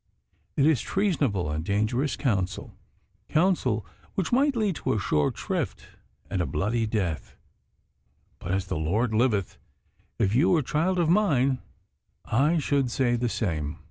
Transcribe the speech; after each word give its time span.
It 0.57 0.65
is 0.65 0.81
treasonable 0.81 1.51
and 1.51 1.63
dangerous 1.63 2.15
counsel 2.15 2.73
counsel 3.29 3.85
which 4.15 4.31
might 4.31 4.55
lead 4.55 4.77
to 4.77 4.93
a 4.93 4.99
short 4.99 5.37
shrift 5.37 5.89
and 6.27 6.41
a 6.41 6.47
bloody 6.47 6.87
death 6.87 7.35
but, 8.39 8.49
as 8.51 8.65
the 8.65 8.77
Lord 8.79 9.13
liveth, 9.13 9.59
if 10.17 10.33
you 10.33 10.49
were 10.49 10.63
child 10.63 10.97
of 10.97 11.07
mine 11.07 11.59
I 12.25 12.57
should 12.57 12.89
say 12.89 13.15
the 13.15 13.29
same. 13.29 13.77